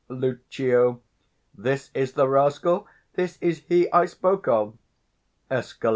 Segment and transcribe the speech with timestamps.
[0.09, 0.99] Lucio.
[1.55, 4.75] This is the rascal; this is he I spoke of.
[5.51, 5.89] _Escal.